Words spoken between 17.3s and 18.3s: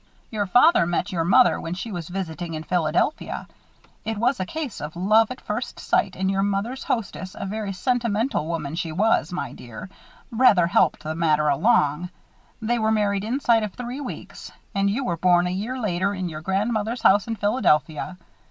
Philadelphia.